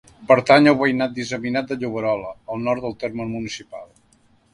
[0.29, 3.87] Pertany al veïnat disseminat de Lloberola, al nord del terme municipal.